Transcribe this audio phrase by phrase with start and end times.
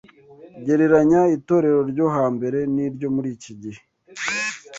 [0.65, 3.81] Gereranya itorero ryo hambere n’iryo muri iki gihe